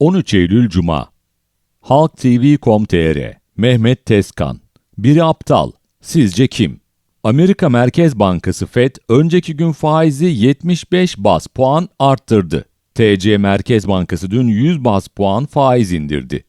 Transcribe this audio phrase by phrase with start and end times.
[0.00, 1.08] 13 Eylül Cuma
[1.80, 4.60] Halk TV.com.tr Mehmet Tezkan
[4.98, 5.72] Biri aptal.
[6.00, 6.80] Sizce kim?
[7.24, 12.64] Amerika Merkez Bankası FED önceki gün faizi 75 bas puan arttırdı.
[12.94, 16.44] TC Merkez Bankası dün 100 bas puan faiz indirdi.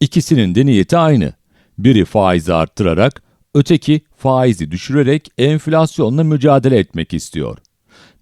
[0.00, 1.32] İkisinin de niyeti aynı.
[1.78, 3.22] Biri faizi arttırarak,
[3.54, 7.58] öteki faizi düşürerek enflasyonla mücadele etmek istiyor.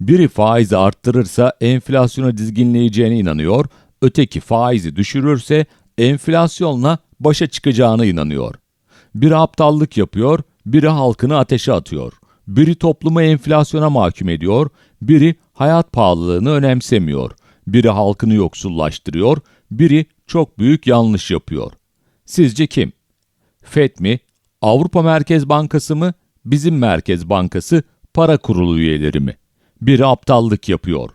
[0.01, 3.65] Biri faizi arttırırsa enflasyonu dizginleyeceğine inanıyor,
[4.03, 5.67] öteki faizi düşürürse
[5.99, 8.55] enflasyonla başa çıkacağına inanıyor.
[9.15, 12.13] Biri aptallık yapıyor, biri halkını ateşe atıyor.
[12.49, 14.71] Biri toplumu enflasyona mahkum ediyor,
[15.03, 17.31] biri hayat pahalılığını önemsemiyor.
[17.67, 19.39] Biri halkını yoksullaştırıyor,
[19.71, 21.73] biri çok büyük yanlış yapıyor.
[22.25, 22.93] Sizce kim?
[23.63, 24.19] FED mi?
[24.63, 26.13] Avrupa Merkez Bankası mı?
[26.45, 27.83] Bizim Merkez Bankası
[28.15, 29.37] para kurulu üyeleri mi?
[29.83, 31.11] Biri aptallık yapıyor.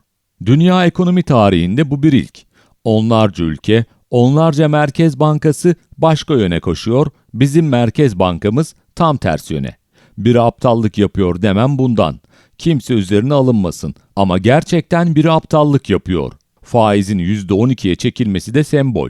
[0.45, 2.52] Dünya ekonomi tarihinde bu bir ilk.
[2.83, 9.75] Onlarca ülke, onlarca Merkez Bankası başka yöne koşuyor, bizim Merkez Bankamız tam ters yöne.
[10.17, 12.19] Biri aptallık yapıyor demem bundan.
[12.57, 16.33] Kimse üzerine alınmasın ama gerçekten biri aptallık yapıyor.
[16.63, 19.09] Faizin %12'ye çekilmesi de sembol.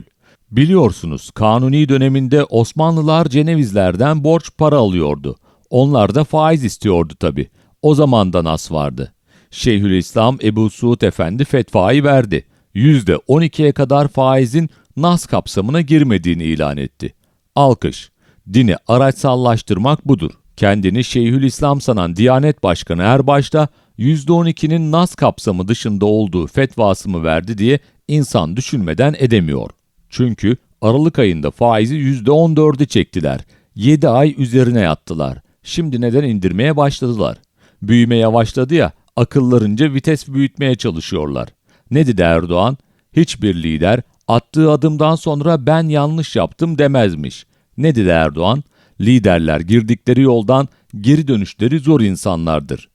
[0.50, 5.36] Biliyorsunuz Kanuni döneminde Osmanlılar Cenevizlerden borç para alıyordu.
[5.70, 7.48] Onlar da faiz istiyordu tabi.
[7.82, 9.12] O zaman da nas vardı.
[9.50, 12.44] Şeyhülislam Ebu Suud Efendi fetvayı verdi.
[12.74, 17.14] %12'ye kadar faizin nas kapsamına girmediğini ilan etti.
[17.54, 18.10] Alkış.
[18.52, 20.30] Dini araçsallaştırmak budur.
[20.56, 27.58] Kendini Şeyhülislam sanan Diyanet Başkanı Erbaş da %12'nin nas kapsamı dışında olduğu fetvası mı verdi
[27.58, 29.70] diye insan düşünmeden edemiyor.
[30.08, 33.40] Çünkü Aralık ayında faizi %14'ü çektiler.
[33.74, 35.38] 7 ay üzerine yattılar.
[35.62, 37.38] Şimdi neden indirmeye başladılar?
[37.82, 41.48] Büyüme yavaşladı ya, akıllarınca vites büyütmeye çalışıyorlar.
[41.90, 42.76] Ne dedi Erdoğan?
[43.12, 47.46] Hiçbir lider attığı adımdan sonra ben yanlış yaptım demezmiş.
[47.76, 48.62] Ne dedi Erdoğan?
[49.00, 50.68] Liderler girdikleri yoldan
[51.00, 52.88] geri dönüşleri zor insanlardır.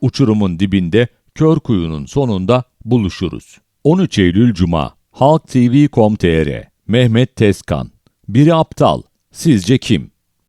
[0.00, 3.58] Uçurumun dibinde, kör kuyunun sonunda buluşuruz.
[3.84, 7.90] 13 Eylül Cuma Halk TV.com.tr Mehmet Tezkan
[8.28, 9.02] Biri aptal.
[9.32, 10.13] Sizce kim?